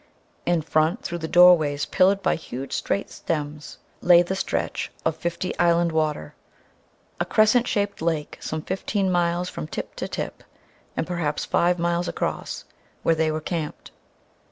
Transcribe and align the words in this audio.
In 0.47 0.63
front, 0.63 1.03
through 1.03 1.19
doorways 1.19 1.85
pillared 1.85 2.23
by 2.23 2.33
huge 2.33 2.73
straight 2.73 3.11
stems, 3.11 3.77
lay 4.01 4.23
the 4.23 4.35
stretch 4.35 4.91
of 5.05 5.15
Fifty 5.15 5.55
Island 5.59 5.91
Water, 5.91 6.33
a 7.19 7.25
crescent 7.25 7.67
shaped 7.67 8.01
lake 8.01 8.39
some 8.41 8.63
fifteen 8.63 9.11
miles 9.11 9.47
from 9.47 9.67
tip 9.67 9.95
to 9.97 10.07
tip, 10.07 10.43
and 10.97 11.05
perhaps 11.05 11.45
five 11.45 11.77
miles 11.77 12.07
across 12.07 12.65
where 13.03 13.13
they 13.13 13.31
were 13.31 13.41
camped. 13.41 13.91